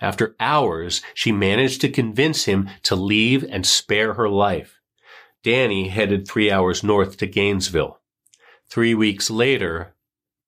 After 0.00 0.34
hours, 0.40 1.02
she 1.12 1.30
managed 1.30 1.82
to 1.82 1.90
convince 1.90 2.44
him 2.44 2.70
to 2.84 2.96
leave 2.96 3.44
and 3.44 3.66
spare 3.66 4.14
her 4.14 4.30
life. 4.30 4.80
Danny 5.42 5.88
headed 5.88 6.26
three 6.26 6.50
hours 6.50 6.82
north 6.82 7.18
to 7.18 7.26
Gainesville. 7.26 8.00
Three 8.68 8.94
weeks 8.94 9.30
later, 9.30 9.94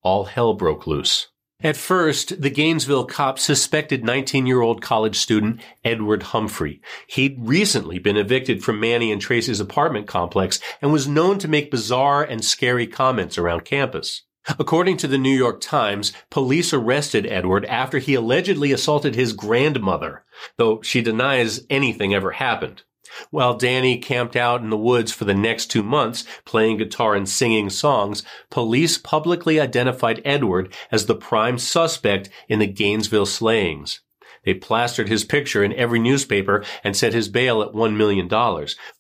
all 0.02 0.25
hell 0.25 0.54
broke 0.54 0.87
loose. 0.87 1.28
At 1.60 1.76
first, 1.76 2.40
the 2.40 2.50
Gainesville 2.50 3.06
cops 3.06 3.42
suspected 3.42 4.04
19-year-old 4.04 4.80
college 4.80 5.16
student 5.16 5.60
Edward 5.84 6.22
Humphrey. 6.22 6.80
He'd 7.08 7.36
recently 7.40 7.98
been 7.98 8.16
evicted 8.16 8.62
from 8.62 8.78
Manny 8.78 9.10
and 9.10 9.20
Tracy's 9.20 9.58
apartment 9.58 10.06
complex 10.06 10.60
and 10.80 10.92
was 10.92 11.08
known 11.08 11.40
to 11.40 11.48
make 11.48 11.72
bizarre 11.72 12.22
and 12.22 12.44
scary 12.44 12.86
comments 12.86 13.36
around 13.36 13.64
campus. 13.64 14.22
According 14.56 14.98
to 14.98 15.08
the 15.08 15.18
New 15.18 15.36
York 15.36 15.60
Times, 15.60 16.12
police 16.30 16.72
arrested 16.72 17.26
Edward 17.26 17.64
after 17.64 17.98
he 17.98 18.14
allegedly 18.14 18.70
assaulted 18.70 19.16
his 19.16 19.32
grandmother, 19.32 20.24
though 20.58 20.80
she 20.82 21.02
denies 21.02 21.66
anything 21.68 22.14
ever 22.14 22.30
happened. 22.30 22.84
While 23.30 23.56
Danny 23.56 23.98
camped 23.98 24.37
out 24.37 24.60
in 24.60 24.70
the 24.70 24.76
woods 24.76 25.12
for 25.12 25.25
the 25.25 25.34
next 25.34 25.66
two 25.66 25.82
months, 25.82 26.25
playing 26.44 26.78
guitar 26.78 27.14
and 27.14 27.28
singing 27.28 27.70
songs, 27.70 28.22
police 28.50 28.98
publicly 28.98 29.60
identified 29.60 30.22
Edward 30.25 30.75
as 30.90 31.06
the 31.06 31.14
prime 31.14 31.58
suspect 31.58 32.28
in 32.48 32.58
the 32.58 32.66
Gainesville 32.66 33.26
slayings. 33.26 34.00
They 34.44 34.54
plastered 34.54 35.08
his 35.08 35.25
picture 35.25 35.62
in 35.62 35.72
every 35.75 35.98
newspaper 35.98 36.64
and 36.82 36.96
set 36.96 37.12
his 37.12 37.28
bail 37.28 37.60
at 37.60 37.72
$1 37.72 37.96
million, 37.96 38.28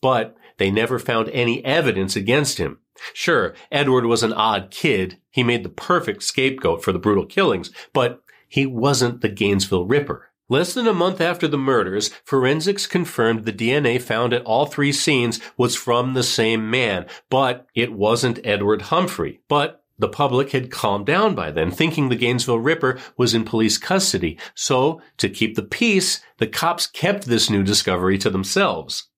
but 0.00 0.36
they 0.58 0.70
never 0.70 0.98
found 0.98 1.28
any 1.30 1.64
evidence 1.64 2.16
against 2.16 2.58
him. 2.58 2.78
Sure, 3.14 3.54
Edward 3.70 4.06
was 4.06 4.22
an 4.22 4.32
odd 4.32 4.70
kid. 4.70 5.18
He 5.30 5.42
made 5.42 5.62
the 5.62 5.68
perfect 5.68 6.22
scapegoat 6.22 6.82
for 6.82 6.92
the 6.92 6.98
brutal 6.98 7.24
killings, 7.26 7.70
but 7.92 8.22
he 8.48 8.66
wasn't 8.66 9.20
the 9.20 9.28
Gainesville 9.28 9.86
Ripper. 9.86 10.30
Less 10.50 10.72
than 10.72 10.86
a 10.86 10.94
month 10.94 11.20
after 11.20 11.46
the 11.46 11.58
murders, 11.58 12.10
forensics 12.24 12.86
confirmed 12.86 13.44
the 13.44 13.52
DNA 13.52 14.00
found 14.00 14.32
at 14.32 14.44
all 14.44 14.64
three 14.64 14.92
scenes 14.92 15.40
was 15.58 15.76
from 15.76 16.14
the 16.14 16.22
same 16.22 16.70
man, 16.70 17.06
but 17.28 17.66
it 17.74 17.92
wasn't 17.92 18.40
Edward 18.44 18.82
Humphrey. 18.82 19.40
But 19.48 19.84
the 19.98 20.08
public 20.08 20.52
had 20.52 20.70
calmed 20.70 21.06
down 21.06 21.34
by 21.34 21.50
then, 21.50 21.70
thinking 21.70 22.08
the 22.08 22.16
Gainesville 22.16 22.60
Ripper 22.60 22.98
was 23.16 23.34
in 23.34 23.44
police 23.44 23.76
custody. 23.76 24.38
So, 24.54 25.02
to 25.18 25.28
keep 25.28 25.54
the 25.54 25.62
peace, 25.62 26.20
the 26.38 26.46
cops 26.46 26.86
kept 26.86 27.26
this 27.26 27.50
new 27.50 27.62
discovery 27.62 28.16
to 28.18 28.30
themselves. 28.30 29.08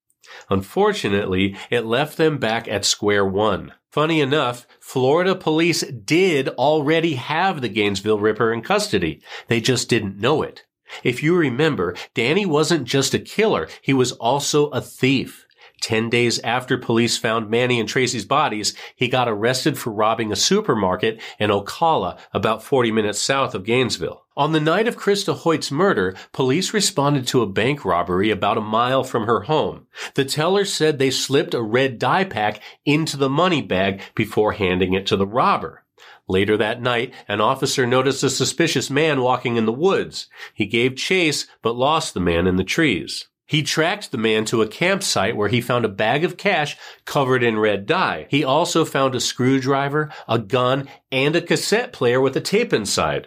Unfortunately, 0.48 1.56
it 1.70 1.84
left 1.84 2.16
them 2.16 2.38
back 2.38 2.66
at 2.66 2.84
square 2.84 3.26
one. 3.26 3.72
Funny 3.90 4.20
enough, 4.20 4.66
Florida 4.80 5.34
police 5.34 5.82
did 5.82 6.48
already 6.50 7.14
have 7.14 7.60
the 7.60 7.68
Gainesville 7.68 8.20
Ripper 8.20 8.52
in 8.52 8.62
custody. 8.62 9.20
They 9.48 9.60
just 9.60 9.88
didn't 9.88 10.18
know 10.18 10.42
it. 10.42 10.64
If 11.04 11.22
you 11.22 11.36
remember, 11.36 11.94
Danny 12.14 12.46
wasn't 12.46 12.84
just 12.84 13.14
a 13.14 13.18
killer, 13.18 13.68
he 13.82 13.92
was 13.92 14.12
also 14.12 14.68
a 14.68 14.80
thief. 14.80 15.46
Ten 15.80 16.10
days 16.10 16.38
after 16.40 16.76
police 16.76 17.16
found 17.16 17.48
Manny 17.48 17.80
and 17.80 17.88
Tracy's 17.88 18.26
bodies, 18.26 18.74
he 18.94 19.08
got 19.08 19.28
arrested 19.28 19.78
for 19.78 19.90
robbing 19.90 20.30
a 20.30 20.36
supermarket 20.36 21.20
in 21.38 21.48
Ocala, 21.48 22.18
about 22.34 22.62
40 22.62 22.92
minutes 22.92 23.18
south 23.18 23.54
of 23.54 23.64
Gainesville. 23.64 24.26
On 24.36 24.52
the 24.52 24.60
night 24.60 24.86
of 24.86 24.98
Christa 24.98 25.34
Hoyt's 25.34 25.70
murder, 25.70 26.14
police 26.32 26.74
responded 26.74 27.26
to 27.28 27.42
a 27.42 27.46
bank 27.46 27.84
robbery 27.84 28.30
about 28.30 28.58
a 28.58 28.62
mile 28.62 29.04
from 29.04 29.24
her 29.24 29.42
home. 29.42 29.86
The 30.14 30.24
teller 30.24 30.66
said 30.66 30.98
they 30.98 31.10
slipped 31.10 31.54
a 31.54 31.62
red 31.62 31.98
dye 31.98 32.24
pack 32.24 32.60
into 32.84 33.16
the 33.16 33.30
money 33.30 33.62
bag 33.62 34.02
before 34.14 34.52
handing 34.52 34.92
it 34.92 35.06
to 35.06 35.16
the 35.16 35.26
robber. 35.26 35.84
Later 36.30 36.56
that 36.58 36.80
night, 36.80 37.12
an 37.26 37.40
officer 37.40 37.88
noticed 37.88 38.22
a 38.22 38.30
suspicious 38.30 38.88
man 38.88 39.20
walking 39.20 39.56
in 39.56 39.66
the 39.66 39.72
woods. 39.72 40.28
He 40.54 40.64
gave 40.64 40.94
chase, 40.94 41.48
but 41.60 41.74
lost 41.74 42.14
the 42.14 42.20
man 42.20 42.46
in 42.46 42.54
the 42.54 42.62
trees. 42.62 43.26
He 43.46 43.64
tracked 43.64 44.12
the 44.12 44.16
man 44.16 44.44
to 44.44 44.62
a 44.62 44.68
campsite 44.68 45.36
where 45.36 45.48
he 45.48 45.60
found 45.60 45.84
a 45.84 45.88
bag 45.88 46.22
of 46.22 46.36
cash 46.36 46.76
covered 47.04 47.42
in 47.42 47.58
red 47.58 47.84
dye. 47.84 48.28
He 48.30 48.44
also 48.44 48.84
found 48.84 49.16
a 49.16 49.20
screwdriver, 49.20 50.12
a 50.28 50.38
gun, 50.38 50.88
and 51.10 51.34
a 51.34 51.42
cassette 51.42 51.92
player 51.92 52.20
with 52.20 52.36
a 52.36 52.40
tape 52.40 52.72
inside. 52.72 53.26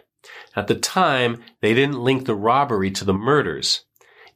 At 0.55 0.67
the 0.67 0.75
time, 0.75 1.43
they 1.59 1.73
didn't 1.73 1.99
link 1.99 2.25
the 2.25 2.35
robbery 2.35 2.89
to 2.91 3.03
the 3.03 3.13
murders. 3.13 3.83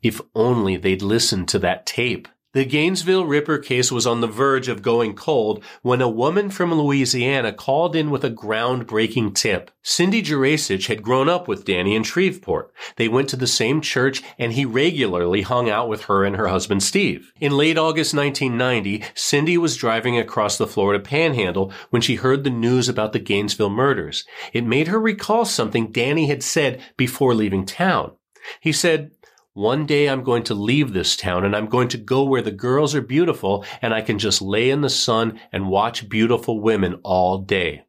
If 0.04 0.20
only 0.36 0.76
they'd 0.76 1.02
listened 1.02 1.48
to 1.50 1.60
that 1.60 1.86
tape. 1.86 2.28
The 2.58 2.66
Gainesville 2.66 3.28
Ripper 3.28 3.60
case 3.60 3.92
was 3.92 4.08
on 4.08 4.22
the 4.22 4.26
verge 4.26 4.68
of 4.68 4.82
going 4.82 5.14
cold 5.14 5.64
when 5.84 6.02
a 6.02 6.10
woman 6.10 6.50
from 6.50 6.74
Louisiana 6.74 7.54
called 7.54 7.96
in 7.96 8.10
with 8.10 8.24
a 8.24 8.32
groundbreaking 8.32 9.36
tip. 9.36 9.70
Cindy 9.84 10.24
Jurasich 10.24 10.88
had 10.88 11.04
grown 11.04 11.30
up 11.30 11.48
with 11.48 11.66
Danny 11.66 11.96
in 11.96 12.02
Shreveport. 12.02 12.74
They 12.96 13.08
went 13.08 13.30
to 13.30 13.36
the 13.36 13.46
same 13.46 13.80
church 13.80 14.24
and 14.40 14.54
he 14.54 14.66
regularly 14.66 15.44
hung 15.44 15.70
out 15.70 15.88
with 15.88 16.06
her 16.06 16.26
and 16.26 16.36
her 16.36 16.48
husband 16.48 16.82
Steve. 16.82 17.32
In 17.40 17.56
late 17.56 17.78
August 17.78 18.16
1990, 18.16 19.04
Cindy 19.14 19.60
was 19.60 19.78
driving 19.78 20.18
across 20.18 20.58
the 20.58 20.66
Florida 20.66 21.04
panhandle 21.04 21.72
when 21.92 22.02
she 22.02 22.16
heard 22.16 22.44
the 22.44 22.50
news 22.50 22.90
about 22.90 23.14
the 23.14 23.20
Gainesville 23.20 23.70
murders. 23.70 24.26
It 24.52 24.66
made 24.66 24.88
her 24.88 25.00
recall 25.00 25.46
something 25.46 25.92
Danny 25.92 26.26
had 26.26 26.42
said 26.42 26.82
before 26.98 27.36
leaving 27.36 27.68
town. 27.68 28.14
He 28.62 28.72
said, 28.72 29.12
one 29.58 29.88
day 29.88 30.08
I'm 30.08 30.22
going 30.22 30.44
to 30.44 30.54
leave 30.54 30.94
this 30.94 31.16
town 31.16 31.44
and 31.44 31.56
I'm 31.56 31.66
going 31.66 31.88
to 31.88 31.98
go 31.98 32.24
where 32.24 32.44
the 32.44 32.52
girls 32.52 32.94
are 32.94 33.02
beautiful 33.02 33.66
and 33.82 33.92
I 33.92 34.02
can 34.02 34.20
just 34.20 34.40
lay 34.40 34.70
in 34.70 34.82
the 34.82 34.90
sun 34.90 35.40
and 35.52 35.68
watch 35.68 36.08
beautiful 36.08 36.62
women 36.62 37.00
all 37.02 37.40
day. 37.40 37.86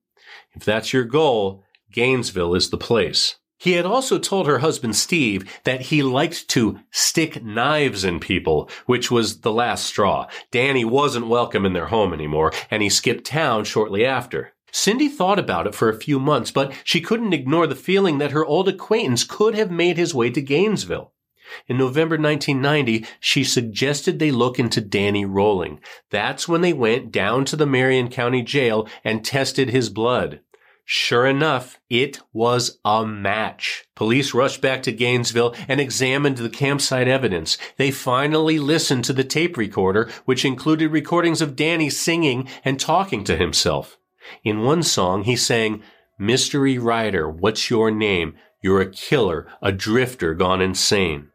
If 0.55 0.65
that's 0.65 0.95
your 0.95 1.05
goal, 1.05 1.63
Gainesville 1.93 2.55
is 2.55 2.71
the 2.71 2.79
place. 2.79 3.37
He 3.59 3.73
had 3.73 3.85
also 3.85 4.19
told 4.19 4.47
her 4.47 4.61
husband 4.61 4.97
Steve 4.97 5.61
that 5.65 5.83
he 5.83 6.03
liked 6.03 6.49
to 6.49 6.81
stick 6.91 7.45
knives 7.45 8.03
in 8.03 8.19
people, 8.19 8.71
which 8.87 9.11
was 9.11 9.43
the 9.43 9.53
last 9.53 9.85
straw. 9.85 10.27
Danny 10.51 10.87
wasn't 10.87 11.27
welcome 11.27 11.67
in 11.67 11.75
their 11.75 11.89
home 11.89 12.15
anymore, 12.15 12.51
and 12.71 12.83
he 12.83 12.89
skipped 12.89 13.27
town 13.27 13.65
shortly 13.65 14.07
after. 14.07 14.55
Cindy 14.73 15.09
thought 15.09 15.39
about 15.39 15.67
it 15.67 15.75
for 15.75 15.91
a 15.91 16.01
few 16.01 16.19
months, 16.19 16.51
but 16.51 16.73
she 16.83 17.03
couldn't 17.03 17.35
ignore 17.35 17.67
the 17.67 17.75
feeling 17.75 18.17
that 18.19 18.31
her 18.31 18.45
old 18.45 18.69
acquaintance 18.69 19.23
could 19.23 19.55
have 19.55 19.71
made 19.71 19.99
his 19.99 20.15
way 20.15 20.31
to 20.31 20.41
Gainesville. 20.41 21.13
In 21.67 21.79
November 21.79 22.17
1990, 22.17 23.07
she 23.21 23.45
suggested 23.45 24.19
they 24.19 24.31
look 24.31 24.59
into 24.59 24.81
Danny 24.81 25.25
Rolling. 25.25 25.81
That's 26.11 26.49
when 26.49 26.61
they 26.61 26.73
went 26.73 27.13
down 27.13 27.45
to 27.47 27.57
the 27.57 27.67
Marion 27.67 28.09
County 28.09 28.43
Jail 28.43 28.89
and 29.05 29.25
tested 29.25 29.71
his 29.71 29.91
blood. 29.91 30.41
Sure 30.91 31.27
enough, 31.27 31.79
it 31.91 32.19
was 32.33 32.79
a 32.83 33.05
match. 33.07 33.85
Police 33.95 34.33
rushed 34.33 34.63
back 34.63 34.83
to 34.85 34.91
Gainesville 34.91 35.55
and 35.69 35.81
examined 35.83 36.39
the 36.39 36.49
campsite 36.49 37.07
evidence. 37.07 37.59
They 37.77 37.91
finally 37.91 38.59
listened 38.59 39.05
to 39.05 39.13
the 39.13 39.23
tape 39.23 39.59
recorder, 39.59 40.09
which 40.25 40.47
included 40.47 40.91
recordings 40.91 41.43
of 41.43 41.57
Danny 41.57 41.91
singing 41.91 42.49
and 42.65 42.81
talking 42.81 43.23
to 43.25 43.37
himself. 43.37 43.99
In 44.43 44.63
one 44.63 44.83
song, 44.83 45.25
he 45.25 45.37
sang, 45.37 45.83
Mystery 46.19 46.79
Rider, 46.79 47.29
what's 47.29 47.69
your 47.69 47.91
name? 47.91 48.35
You're 48.63 48.81
a 48.81 48.91
killer, 48.91 49.47
a 49.61 49.73
drifter 49.73 50.33
gone 50.33 50.63
insane. 50.63 51.29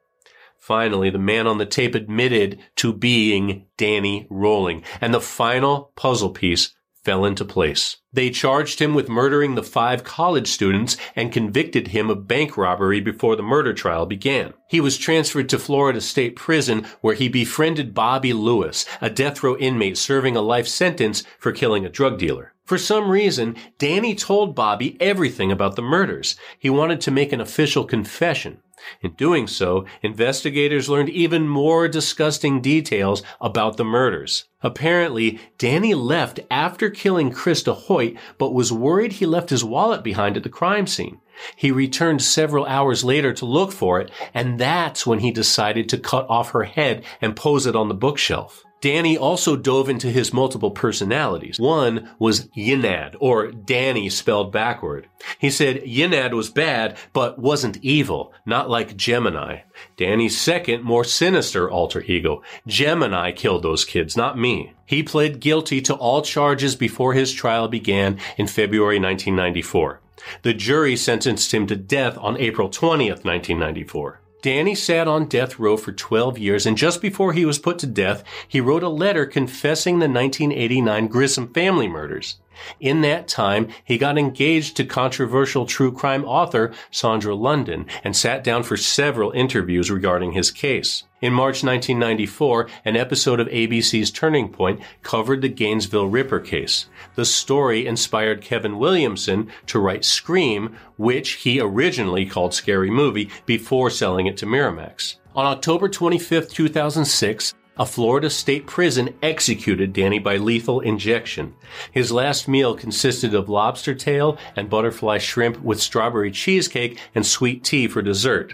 Finally, 0.63 1.09
the 1.09 1.19
man 1.19 1.45
on 1.45 1.57
the 1.57 1.65
tape 1.65 1.93
admitted 1.93 2.57
to 2.77 2.93
being 2.93 3.65
Danny 3.75 4.25
Rolling, 4.29 4.81
and 5.01 5.13
the 5.13 5.19
final 5.19 5.91
puzzle 5.97 6.29
piece 6.29 6.73
fell 7.03 7.25
into 7.25 7.43
place. 7.43 7.97
They 8.13 8.29
charged 8.29 8.79
him 8.79 8.93
with 8.93 9.09
murdering 9.09 9.55
the 9.55 9.61
five 9.61 10.05
college 10.05 10.47
students 10.47 10.95
and 11.17 11.33
convicted 11.33 11.89
him 11.89 12.09
of 12.09 12.29
bank 12.29 12.55
robbery 12.55 13.01
before 13.01 13.35
the 13.35 13.43
murder 13.43 13.73
trial 13.73 14.05
began. 14.05 14.53
He 14.69 14.79
was 14.79 14.97
transferred 14.97 15.49
to 15.49 15.59
Florida 15.59 15.99
State 15.99 16.37
Prison 16.37 16.87
where 17.01 17.15
he 17.15 17.27
befriended 17.27 17.93
Bobby 17.93 18.31
Lewis, 18.31 18.85
a 19.01 19.09
death 19.09 19.43
row 19.43 19.57
inmate 19.57 19.97
serving 19.97 20.37
a 20.37 20.41
life 20.41 20.69
sentence 20.69 21.25
for 21.39 21.51
killing 21.51 21.85
a 21.85 21.89
drug 21.89 22.17
dealer. 22.17 22.52
For 22.65 22.77
some 22.77 23.09
reason, 23.09 23.57
Danny 23.77 24.15
told 24.15 24.55
Bobby 24.55 24.95
everything 25.01 25.51
about 25.51 25.75
the 25.75 25.81
murders. 25.81 26.37
He 26.57 26.69
wanted 26.69 27.01
to 27.01 27.11
make 27.11 27.33
an 27.33 27.41
official 27.41 27.83
confession. 27.83 28.59
In 29.01 29.11
doing 29.13 29.47
so, 29.47 29.85
investigators 30.01 30.89
learned 30.89 31.09
even 31.09 31.47
more 31.47 31.87
disgusting 31.87 32.61
details 32.61 33.21
about 33.41 33.77
the 33.77 33.83
murders. 33.85 34.45
Apparently, 34.61 35.39
Danny 35.57 35.93
left 35.93 36.39
after 36.49 36.89
killing 36.89 37.31
Christa 37.31 37.75
Hoyt, 37.75 38.15
but 38.37 38.53
was 38.53 38.71
worried 38.71 39.13
he 39.13 39.25
left 39.25 39.49
his 39.49 39.63
wallet 39.63 40.03
behind 40.03 40.37
at 40.37 40.43
the 40.43 40.49
crime 40.49 40.87
scene. 40.87 41.19
He 41.55 41.71
returned 41.71 42.21
several 42.21 42.65
hours 42.65 43.03
later 43.03 43.33
to 43.33 43.45
look 43.45 43.71
for 43.71 43.99
it, 43.99 44.11
and 44.33 44.59
that's 44.59 45.05
when 45.05 45.19
he 45.19 45.31
decided 45.31 45.89
to 45.89 45.97
cut 45.97 46.29
off 46.29 46.51
her 46.51 46.63
head 46.63 47.03
and 47.21 47.35
pose 47.35 47.65
it 47.65 47.75
on 47.75 47.89
the 47.89 47.93
bookshelf. 47.93 48.63
Danny 48.83 49.17
also 49.17 49.55
dove 49.55 49.87
into 49.87 50.11
his 50.11 50.33
multiple 50.33 50.69
personalities. 50.69 51.57
One 51.57 52.09
was 52.19 52.49
Yinad, 52.49 53.15
or 53.17 53.49
Danny 53.49 54.09
spelled 54.09 54.51
backward. 54.51 55.07
He 55.39 55.51
said 55.51 55.85
Yinad 55.85 56.33
was 56.33 56.49
bad, 56.49 56.97
but 57.13 57.39
wasn't 57.39 57.77
evil, 57.81 58.33
not 58.45 58.69
like 58.69 58.97
Gemini. 58.97 59.59
Danny's 59.95 60.37
second, 60.37 60.83
more 60.83 61.05
sinister 61.05 61.71
alter 61.71 62.01
ego, 62.01 62.43
Gemini 62.67 63.31
killed 63.31 63.63
those 63.63 63.85
kids, 63.85 64.17
not 64.17 64.37
me. 64.37 64.73
He 64.85 65.01
pled 65.01 65.39
guilty 65.39 65.79
to 65.83 65.93
all 65.93 66.21
charges 66.21 66.75
before 66.75 67.13
his 67.13 67.31
trial 67.31 67.69
began 67.69 68.19
in 68.37 68.47
February 68.47 68.99
1994. 68.99 70.01
The 70.41 70.53
jury 70.53 70.97
sentenced 70.97 71.53
him 71.53 71.67
to 71.67 71.77
death 71.77 72.17
on 72.17 72.37
April 72.37 72.67
20th, 72.67 73.23
1994. 73.23 74.19
Danny 74.43 74.75
sat 74.75 75.07
on 75.07 75.27
death 75.27 75.57
row 75.57 75.77
for 75.77 75.93
12 75.93 76.37
years, 76.37 76.65
and 76.65 76.77
just 76.77 77.01
before 77.01 77.31
he 77.31 77.45
was 77.45 77.59
put 77.59 77.79
to 77.79 77.87
death, 77.87 78.25
he 78.45 78.59
wrote 78.59 78.83
a 78.83 78.89
letter 78.89 79.25
confessing 79.25 79.99
the 79.99 80.09
1989 80.09 81.07
Grissom 81.07 81.53
family 81.53 81.87
murders. 81.87 82.35
In 82.79 83.01
that 83.01 83.27
time, 83.27 83.67
he 83.83 83.97
got 83.97 84.17
engaged 84.17 84.77
to 84.77 84.85
controversial 84.85 85.65
true 85.65 85.91
crime 85.91 86.25
author 86.25 86.73
Sondra 86.91 87.37
London 87.39 87.85
and 88.03 88.15
sat 88.15 88.43
down 88.43 88.63
for 88.63 88.77
several 88.77 89.31
interviews 89.31 89.91
regarding 89.91 90.33
his 90.33 90.51
case. 90.51 91.03
In 91.21 91.31
March 91.31 91.63
1994, 91.63 92.67
an 92.83 92.97
episode 92.97 93.39
of 93.39 93.47
ABC's 93.47 94.11
Turning 94.11 94.49
Point 94.49 94.81
covered 95.03 95.41
the 95.41 95.47
Gainesville 95.47 96.07
Ripper 96.07 96.41
case. 96.41 96.87
The 97.15 97.23
story 97.23 97.87
inspired 97.87 98.41
Kevin 98.41 98.77
Williamson 98.77 99.49
to 99.67 99.79
write 99.79 100.03
Scream, 100.03 100.75
which 100.97 101.35
he 101.35 101.61
originally 101.61 102.25
called 102.25 102.53
Scary 102.53 102.91
Movie 102.91 103.29
before 103.45 103.89
selling 103.89 104.27
it 104.27 104.35
to 104.37 104.45
Miramax. 104.45 105.15
On 105.35 105.45
October 105.45 105.87
25, 105.87 106.49
2006, 106.49 107.53
a 107.77 107.85
Florida 107.85 108.29
state 108.29 108.67
prison 108.67 109.13
executed 109.23 109.93
Danny 109.93 110.19
by 110.19 110.37
lethal 110.37 110.79
injection. 110.79 111.55
His 111.91 112.11
last 112.11 112.47
meal 112.47 112.75
consisted 112.75 113.33
of 113.33 113.49
lobster 113.49 113.95
tail 113.95 114.37
and 114.55 114.69
butterfly 114.69 115.17
shrimp 115.17 115.59
with 115.61 115.81
strawberry 115.81 116.31
cheesecake 116.31 116.99
and 117.15 117.25
sweet 117.25 117.63
tea 117.63 117.87
for 117.87 118.01
dessert. 118.01 118.53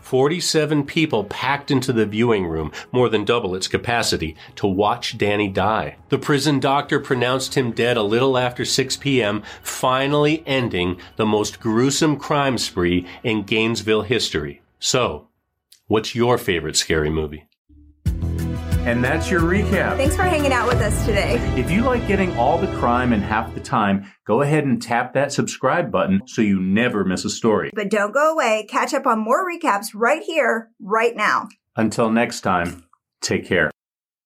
47 0.00 0.84
people 0.84 1.24
packed 1.24 1.70
into 1.70 1.92
the 1.92 2.06
viewing 2.06 2.46
room, 2.46 2.72
more 2.92 3.08
than 3.08 3.24
double 3.24 3.54
its 3.54 3.68
capacity, 3.68 4.36
to 4.56 4.66
watch 4.66 5.18
Danny 5.18 5.48
die. 5.48 5.96
The 6.08 6.18
prison 6.18 6.60
doctor 6.60 6.98
pronounced 6.98 7.54
him 7.54 7.72
dead 7.72 7.96
a 7.96 8.02
little 8.02 8.38
after 8.38 8.64
6 8.64 8.96
p.m., 8.96 9.42
finally 9.62 10.42
ending 10.46 10.98
the 11.16 11.26
most 11.26 11.60
gruesome 11.60 12.16
crime 12.16 12.58
spree 12.58 13.06
in 13.22 13.42
Gainesville 13.42 14.02
history. 14.02 14.62
So, 14.78 15.28
what's 15.88 16.14
your 16.14 16.38
favorite 16.38 16.76
scary 16.76 17.10
movie? 17.10 17.48
And 18.88 19.04
that's 19.04 19.30
your 19.30 19.42
recap. 19.42 19.98
Thanks 19.98 20.16
for 20.16 20.22
hanging 20.22 20.50
out 20.50 20.66
with 20.66 20.80
us 20.80 21.04
today. 21.04 21.34
If 21.60 21.70
you 21.70 21.82
like 21.82 22.08
getting 22.08 22.34
all 22.38 22.56
the 22.56 22.74
crime 22.78 23.12
in 23.12 23.20
half 23.20 23.52
the 23.52 23.60
time, 23.60 24.10
go 24.24 24.40
ahead 24.40 24.64
and 24.64 24.80
tap 24.80 25.12
that 25.12 25.30
subscribe 25.30 25.92
button 25.92 26.22
so 26.24 26.40
you 26.40 26.58
never 26.58 27.04
miss 27.04 27.26
a 27.26 27.28
story. 27.28 27.70
But 27.74 27.90
don't 27.90 28.14
go 28.14 28.32
away. 28.32 28.64
Catch 28.66 28.94
up 28.94 29.06
on 29.06 29.18
more 29.18 29.46
recaps 29.46 29.88
right 29.94 30.22
here, 30.22 30.70
right 30.80 31.14
now. 31.14 31.48
Until 31.76 32.10
next 32.10 32.40
time, 32.40 32.86
take 33.20 33.46
care. 33.46 33.70